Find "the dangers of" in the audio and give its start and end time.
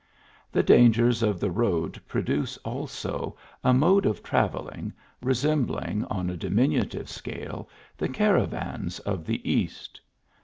0.51-1.39